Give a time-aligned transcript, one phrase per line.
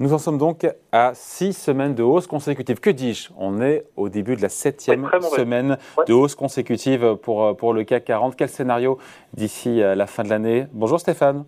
[0.00, 2.80] Nous en sommes donc à six semaines de hausse consécutive.
[2.80, 3.28] Que dis-je?
[3.36, 5.76] On est au début de la septième semaine
[6.06, 8.34] de hausse consécutive pour, pour le CAC 40.
[8.34, 8.96] Quel scénario
[9.34, 10.66] d'ici la fin de l'année?
[10.72, 11.44] Bonjour Stéphane.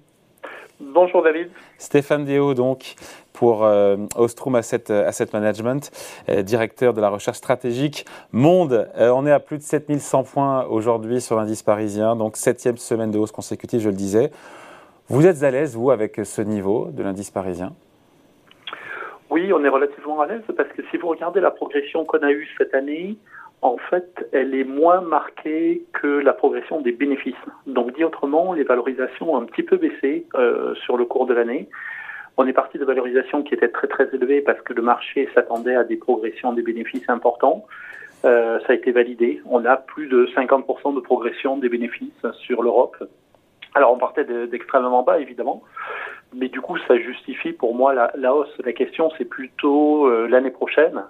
[0.78, 1.48] Bonjour David.
[1.78, 2.96] Stéphane Déo donc
[3.32, 5.90] pour euh, Ostrom Asset, Asset Management,
[6.28, 8.90] euh, directeur de la recherche stratégique Monde.
[8.98, 13.10] Euh, on est à plus de 7100 points aujourd'hui sur l'indice parisien, donc septième semaine
[13.12, 14.30] de hausse consécutive, je le disais.
[15.08, 17.72] Vous êtes à l'aise, vous, avec ce niveau de l'indice parisien?
[19.32, 22.30] Oui, on est relativement à l'aise parce que si vous regardez la progression qu'on a
[22.30, 23.16] eue cette année,
[23.62, 27.34] en fait, elle est moins marquée que la progression des bénéfices.
[27.66, 31.32] Donc, dit autrement, les valorisations ont un petit peu baissé euh, sur le cours de
[31.32, 31.70] l'année.
[32.36, 35.76] On est parti de valorisations qui étaient très très élevées parce que le marché s'attendait
[35.76, 37.64] à des progressions des bénéfices importants.
[38.26, 39.40] Euh, ça a été validé.
[39.46, 42.96] On a plus de 50% de progression des bénéfices sur l'Europe.
[43.74, 45.62] Alors on partait d'extrêmement bas évidemment,
[46.34, 48.52] mais du coup, ça justifie pour moi la, hausse.
[48.64, 51.04] La question, c'est plutôt euh, l'année prochaine.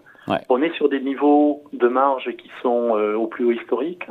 [0.48, 4.06] On est sur des niveaux de marge qui sont euh, au plus haut historique.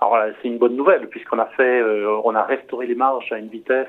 [0.00, 3.38] Alors c'est une bonne nouvelle puisqu'on a fait, euh, on a restauré les marges à
[3.38, 3.86] une vitesse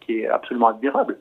[0.00, 1.18] qui est absolument admirable.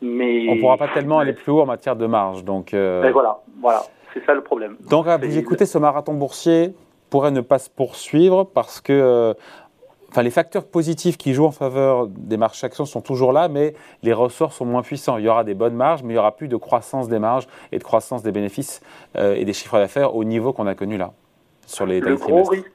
[0.00, 2.70] Mais on ne pourra pas tellement aller plus haut en matière de marge, donc.
[2.72, 3.82] Mais voilà, voilà,
[4.14, 4.76] c'est ça le problème.
[4.88, 6.74] Donc, vous écoutez, ce marathon boursier
[7.10, 9.34] pourrait ne pas se poursuivre parce que
[10.10, 13.74] enfin, les facteurs positifs qui jouent en faveur des marges actions sont toujours là, mais
[14.02, 15.16] les ressorts sont moins puissants.
[15.18, 17.46] Il y aura des bonnes marges, mais il n'y aura plus de croissance des marges
[17.72, 18.80] et de croissance des bénéfices
[19.16, 21.12] euh, et des chiffres d'affaires au niveau qu'on a connu là,
[21.66, 22.70] sur les le gros risque,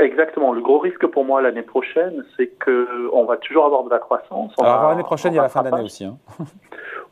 [0.00, 0.52] Exactement.
[0.52, 4.52] Le gros risque pour moi l'année prochaine, c'est qu'on va toujours avoir de la croissance.
[4.58, 6.04] Alors l'année prochaine, il y a la fin d'année aussi.
[6.04, 6.16] Hein.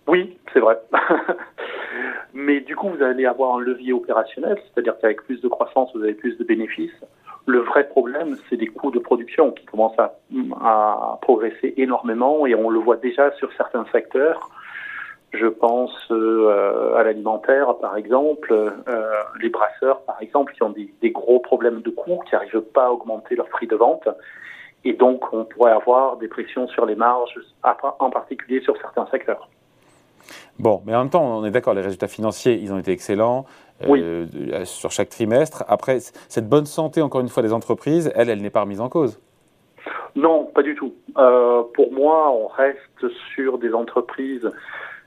[0.09, 0.81] oui, c'est vrai.
[2.35, 6.03] mais du coup, vous allez avoir un levier opérationnel, c'est-à-dire qu'avec plus de croissance, vous
[6.03, 6.91] avez plus de bénéfices.
[7.47, 10.15] Le vrai problème, c'est des coûts de production qui commencent à,
[10.61, 14.51] à, progresser énormément et on le voit déjà sur certains secteurs.
[15.33, 19.11] Je pense euh, à l'alimentaire, par exemple, euh,
[19.41, 22.87] les brasseurs, par exemple, qui ont des, des gros problèmes de coûts, qui n'arrivent pas
[22.87, 24.07] à augmenter leur prix de vente.
[24.85, 27.35] Et donc, on pourrait avoir des pressions sur les marges,
[27.99, 29.49] en particulier sur certains secteurs.
[30.59, 33.47] Bon, mais en même temps, on est d'accord, les résultats financiers, ils ont été excellents
[33.89, 35.65] euh, sur chaque trimestre.
[35.69, 35.99] Après,
[36.29, 39.21] cette bonne santé, encore une fois, des entreprises, elle, elle n'est pas remise en cause.
[40.15, 40.95] Non, pas du tout.
[41.17, 44.49] Euh, pour moi, on reste sur des entreprises,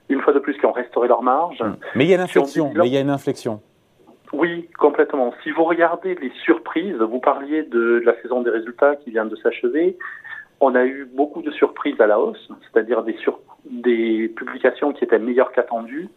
[0.10, 1.62] une fois de plus, qui ont restauré leur marge.
[1.62, 1.78] Hum.
[1.96, 2.72] Mais il y a une inflexion.
[2.76, 3.62] Mais il y a une inflexion.
[4.34, 5.34] Oui, complètement.
[5.44, 9.36] Si vous regardez les surprises, vous parliez de la saison des résultats qui vient de
[9.38, 9.98] s'achever.
[10.60, 13.16] On a eu beaucoup de surprises à la hausse, c'est-à-dire des,
[13.70, 16.10] des publications qui étaient meilleures qu'attendues,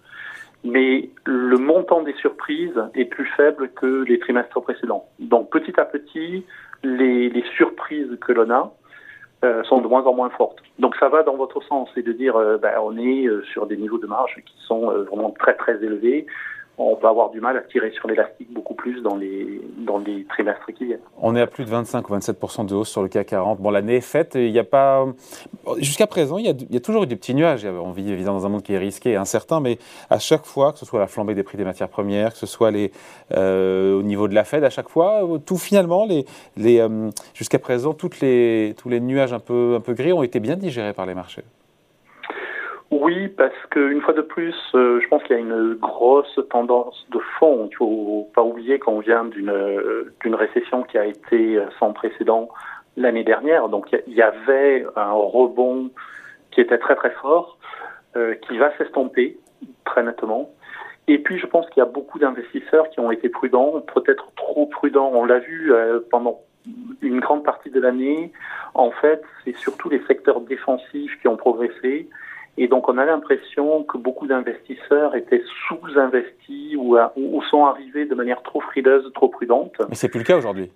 [0.65, 5.07] mais le montant des surprises est plus faible que les trimestres précédents.
[5.19, 6.45] Donc petit à petit,
[6.83, 8.73] les, les surprises que l'on a
[9.45, 10.59] euh, sont de moins en moins fortes.
[10.79, 13.67] Donc ça va dans votre sens, c'est de dire euh, ben, on est euh, sur
[13.67, 16.27] des niveaux de marge qui sont euh, vraiment très très élevés
[16.79, 20.25] on va avoir du mal à tirer sur l'élastique beaucoup plus dans les, dans les
[20.25, 21.01] trimestres qui viennent.
[21.21, 23.61] On est à plus de 25 ou 27% de hausse sur le CAC 40.
[23.61, 25.07] Bon, l'année est faite, il n'y a pas.
[25.79, 27.67] Jusqu'à présent, il y, a, toujours eu des petits nuages.
[27.67, 29.79] On vit évidemment dans un monde qui est risqué et incertain, mais
[30.09, 32.47] à chaque fois, que ce soit la flambée des prix des matières premières, que ce
[32.47, 32.73] soit
[33.37, 38.21] euh, au niveau de la Fed, à chaque fois, tout finalement, euh, jusqu'à présent, toutes
[38.21, 41.15] les, tous les nuages un peu, un peu gris ont été bien digérés par les
[41.15, 41.43] marchés.
[42.91, 47.07] Oui, parce qu'une fois de plus, euh, je pense qu'il y a une grosse tendance
[47.11, 47.67] de fond.
[47.67, 52.49] Il ne faut pas oublier qu'on vient d'une euh, récession qui a été sans précédent
[52.97, 53.69] l'année dernière.
[53.69, 55.91] Donc il y avait un rebond
[56.51, 57.59] qui était très très fort,
[58.17, 59.39] euh, qui va s'estomper
[59.85, 60.51] très nettement.
[61.09, 64.65] Et puis je pense qu'il y a beaucoup d'investisseurs qui ont été prudents, peut-être trop
[64.65, 65.11] prudents.
[65.13, 65.73] On l'a vu
[66.11, 66.41] pendant
[67.03, 68.33] une grande partie de l'année.
[68.73, 72.09] En fait, c'est surtout les secteurs défensifs qui ont progressé
[72.59, 78.15] et donc, on a l'impression que beaucoup d'investisseurs étaient sous-investis ou, ou, sont arrivés de
[78.15, 79.75] manière trop frileuse, trop prudente.
[79.89, 80.71] Mais c'est plus le cas aujourd'hui.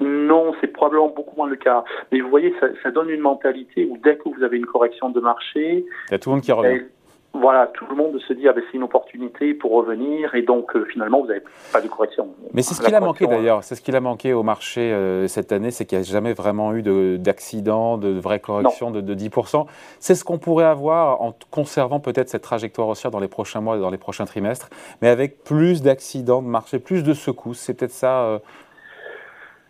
[0.00, 1.84] Non, c'est probablement beaucoup moins le cas.
[2.10, 5.10] Mais vous voyez, ça, ça, donne une mentalité où dès que vous avez une correction
[5.10, 6.82] de marché, il y a tout le monde qui revient
[7.32, 10.74] voilà, tout le monde se dit ah ben, c'est une opportunité pour revenir et donc
[10.74, 11.42] euh, finalement vous n'avez
[11.72, 12.28] pas de correction.
[12.52, 15.28] Mais c'est ce qu'il a manqué d'ailleurs, c'est ce qu'il a manqué au marché euh,
[15.28, 16.82] cette année, c'est qu'il n'y a jamais vraiment eu
[17.18, 19.66] d'accident, de, de, vraie correction de, de, 10%.
[20.00, 23.78] C'est ce qu'on pourrait avoir en conservant peut-être cette trajectoire haussière dans les prochains mois,
[23.78, 24.68] dans les prochains trimestres,
[25.00, 27.60] mais avec plus d'accidents de marché, plus de secousses.
[27.60, 28.38] C'est peut-être ça euh,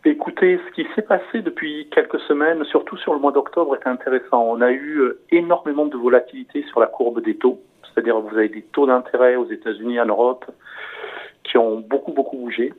[0.04, 4.42] Écoutez, ce qui s'est passé depuis quelques semaines, surtout sur le mois d'octobre, est intéressant.
[4.42, 8.48] On a eu euh, énormément de volatilité sur la courbe des taux, c'est-à-dire vous avez
[8.48, 10.46] des taux d'intérêt aux États-Unis, en Europe,
[11.44, 12.72] qui ont beaucoup beaucoup bougé.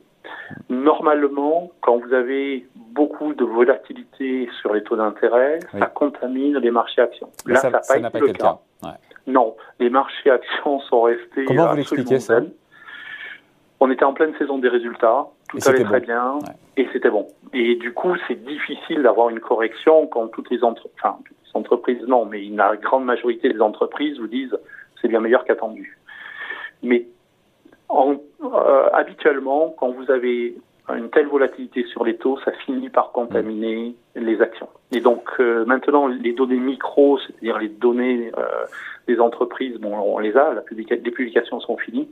[0.68, 7.02] Normalement, quand vous avez beaucoup de volatilité sur les taux d'intérêt, ça contamine les marchés
[7.02, 7.30] actions.
[7.46, 7.80] Là, ça n'a
[8.10, 8.58] pas, été le cas.
[9.28, 11.44] Non, les marchés actions sont restés.
[11.44, 12.40] Comment vous l'expliquez ça?
[13.78, 16.38] On était en pleine saison des résultats, tout allait très bien,
[16.76, 17.28] et c'était bon.
[17.52, 22.02] Et du coup, c'est difficile d'avoir une correction quand toutes les, enfin, toutes les entreprises,
[22.06, 24.56] non, mais la grande majorité des entreprises vous disent
[25.00, 25.98] c'est bien meilleur qu'attendu.
[26.82, 27.06] Mais
[27.88, 30.56] en, euh, habituellement, quand vous avez
[30.88, 34.68] une telle volatilité sur les taux, ça finit par contaminer les actions.
[34.90, 38.64] Et donc euh, maintenant, les données micro, c'est-à-dire les données euh,
[39.06, 42.08] des entreprises, bon, on les a, la les publications sont finies.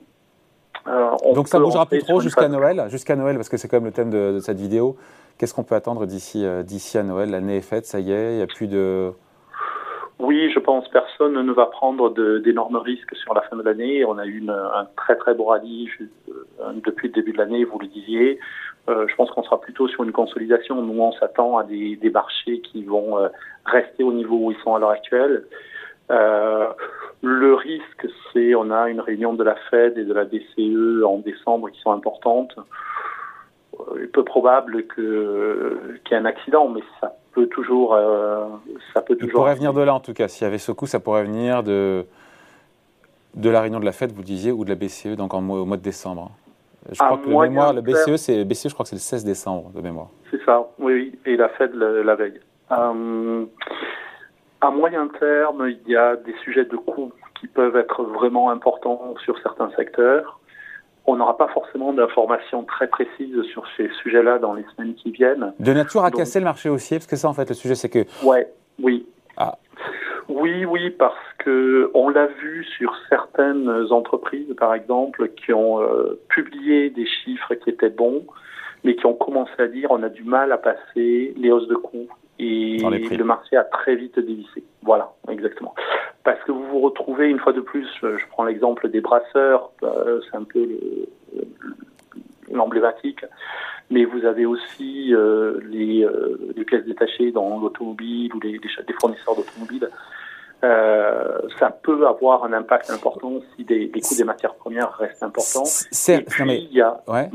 [1.35, 3.93] Donc ça bougera plus trop jusqu'à Noël, jusqu'à Noël, parce que c'est quand même le
[3.93, 4.97] thème de, de cette vidéo.
[5.39, 7.31] Qu'est-ce qu'on peut attendre d'ici d'ici à Noël?
[7.31, 9.13] L'année est faite, ça y est, il n'y a plus de
[10.21, 12.11] oui, je pense personne ne va prendre
[12.41, 14.05] d'énormes risques sur la fin de l'année.
[14.05, 17.79] On a eu un très très beau rallye euh, depuis le début de l'année, vous
[17.79, 18.39] le disiez.
[18.91, 20.83] Euh, je pense qu'on sera plutôt sur une consolidation.
[20.83, 23.29] Nous, on s'attend à des, des, marchés qui vont euh,
[23.65, 25.45] rester au niveau où ils sont à l'heure actuelle.
[26.11, 26.67] Euh,
[27.23, 31.19] le risque, c'est on a une réunion de la Fed et de la BCE en
[31.19, 32.57] décembre qui sont importantes.
[33.97, 35.05] Il est peu probable qu'il
[36.11, 38.47] y ait un accident, mais ça peut toujours, euh,
[38.93, 39.41] ça peut toujours.
[39.41, 40.29] pourrait venir de là en tout cas.
[40.29, 42.05] S'il y avait ce coup, ça pourrait venir de
[43.35, 45.65] de la réunion de la Fed, vous disiez, ou de la BCE, donc en, au
[45.65, 46.33] mois de décembre.
[46.91, 49.71] Je crois que le mémoire, BCE, c'est BCE, je crois que c'est le 16 décembre
[49.73, 50.09] de mémoire.
[50.31, 52.41] C'est ça, oui, et la Fed la, veille.
[52.73, 53.45] Euh,
[54.61, 59.15] à moyen terme, il y a des sujets de coûts qui peuvent être vraiment importants
[59.25, 60.41] sur certains secteurs
[61.07, 65.53] on n'aura pas forcément d'informations très précises sur ces sujets-là dans les semaines qui viennent.
[65.59, 67.89] De nature à casser le marché haussier, parce que ça, en fait, le sujet, c'est
[67.89, 68.05] que.
[68.25, 68.49] Ouais,
[68.81, 69.07] oui.
[69.37, 69.57] Ah.
[70.29, 76.21] Oui, oui, parce que on l'a vu sur certaines entreprises, par exemple, qui ont euh,
[76.29, 78.25] publié des chiffres qui étaient bons,
[78.85, 81.75] mais qui ont commencé à dire on a du mal à passer les hausses de
[81.75, 82.09] coûts
[82.41, 84.65] et le marché a très vite dévissé.
[84.83, 85.75] Voilà, exactement.
[86.25, 90.21] Parce que vous vous retrouvez une fois de plus, je prends l'exemple des brasseurs, euh,
[90.31, 90.67] c'est un peu
[92.51, 93.25] l'emblématique,
[93.91, 98.95] mais vous avez aussi euh, les, euh, les, pièces détachées dans l'automobile ou les, les,
[99.01, 99.89] fournisseurs d'automobiles.
[100.63, 105.65] ça peut avoir un impact important si les, coûts des matières premières restent importants.
[105.65, 107.31] C'est, mais, il y a, ouais.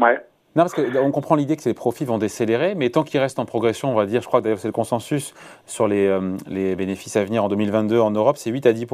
[0.56, 3.46] Non, parce qu'on comprend l'idée que les profits vont décélérer, mais tant qu'ils restent en
[3.46, 5.34] progression, on va dire, je crois que d'ailleurs c'est le consensus
[5.66, 8.88] sur les, euh, les, bénéfices à venir en 2022 en Europe, c'est 8 à 10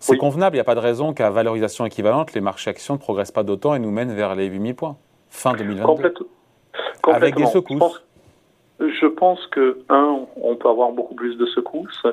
[0.00, 2.98] C'est convenable, il n'y a pas de raison qu'à valorisation équivalente, les marchés actions ne
[2.98, 4.96] progressent pas d'autant et nous mènent vers les 8000 points,
[5.30, 5.86] fin 2022.
[5.86, 6.26] Complètement.
[7.04, 8.04] Avec des secousses.
[8.78, 12.06] Je pense, que, un, on peut avoir beaucoup plus de secousses,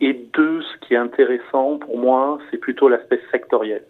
[0.00, 3.84] et deux, ce qui est intéressant pour moi, c'est plutôt l'aspect sectoriel.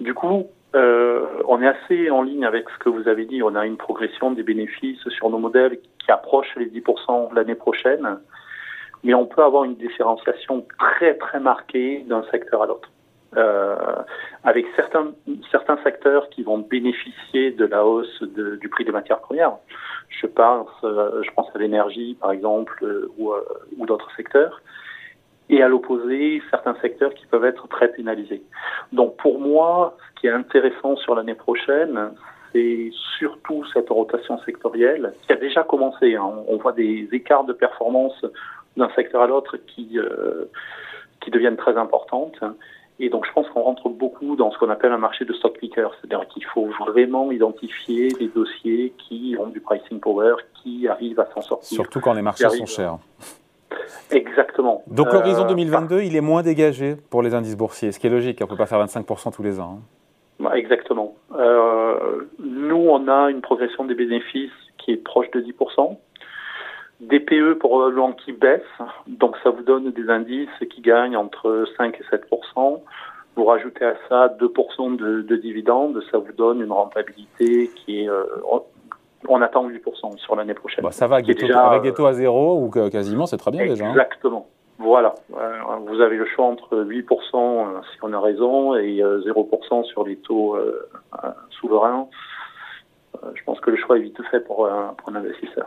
[0.00, 0.46] Du coup,
[0.76, 3.42] euh, on est assez en ligne avec ce que vous avez dit.
[3.42, 8.18] On a une progression des bénéfices sur nos modèles qui approche les 10% l'année prochaine,
[9.02, 12.90] mais on peut avoir une différenciation très très marquée d'un secteur à l'autre.
[13.36, 13.76] Euh,
[14.44, 15.12] avec certains,
[15.50, 19.56] certains secteurs qui vont bénéficier de la hausse du prix des matières premières.
[20.08, 23.32] Je pense, euh, je pense à l'énergie, par exemple, ou,
[23.76, 24.60] ou d'autres secteurs
[25.48, 28.42] et à l'opposé, certains secteurs qui peuvent être très pénalisés.
[28.92, 32.10] Donc pour moi, ce qui est intéressant sur l'année prochaine,
[32.52, 36.16] c'est surtout cette rotation sectorielle qui a déjà commencé.
[36.16, 36.32] Hein.
[36.48, 38.24] On voit des écarts de performance
[38.76, 40.46] d'un secteur à l'autre qui, euh,
[41.20, 42.38] qui deviennent très importantes.
[42.98, 45.58] Et donc, je pense qu'on rentre beaucoup dans ce qu'on appelle un marché de stock
[45.58, 51.20] picker, c'est-à-dire qu'il faut vraiment identifier les dossiers qui ont du pricing power, qui arrivent
[51.20, 51.76] à s'en sortir.
[51.76, 52.96] Surtout quand les marchés sont chers.
[54.10, 54.82] Exactement.
[54.86, 58.10] Donc l'horizon 2022, euh, il est moins dégagé pour les indices boursiers, ce qui est
[58.10, 59.80] logique, on ne peut pas faire 25% tous les ans.
[60.42, 60.50] Hein.
[60.54, 61.14] Exactement.
[61.34, 65.96] Euh, nous, on a une progression des bénéfices qui est proche de 10%.
[67.00, 68.62] Des PE probablement qui baissent,
[69.06, 72.80] donc ça vous donne des indices qui gagnent entre 5 et 7%.
[73.36, 78.08] Vous rajoutez à ça 2% de, de dividendes, ça vous donne une rentabilité qui est
[78.08, 78.24] euh,
[79.28, 80.84] on attend 8% sur l'année prochaine.
[80.84, 83.86] Bah, ça va, avec des, taux, à zéro ou quasiment, c'est très bien déjà.
[83.86, 83.90] Hein.
[83.90, 84.46] Exactement.
[84.78, 85.14] Voilà.
[85.34, 87.04] Euh, vous avez le choix entre 8%
[87.34, 90.56] euh, si on a raison et 0% euh, sur les taux
[91.50, 92.08] souverains.
[93.34, 94.68] Je pense que le choix est vite fait pour,
[94.98, 95.66] pour un investisseur.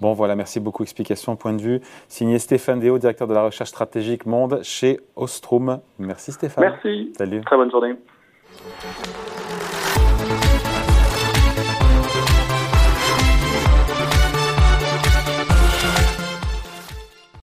[0.00, 0.84] Bon, voilà, merci beaucoup.
[0.84, 1.80] Explication, point de vue.
[2.08, 5.80] Signé Stéphane Déo, directeur de la recherche stratégique monde chez Ostrom.
[5.98, 6.64] Merci Stéphane.
[6.64, 7.12] Merci.
[7.18, 7.40] Salut.
[7.40, 7.94] Très bonne journée.